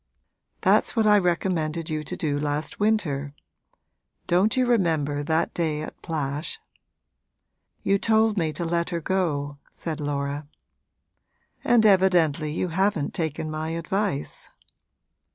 [0.61, 3.35] 'That's what I recommended you to do last winter.
[4.25, 6.59] Don't you remember that day at Plash?'
[7.83, 10.47] 'You told me to let her go,' said Laura.
[11.63, 14.49] 'And evidently you haven't taken my advice.'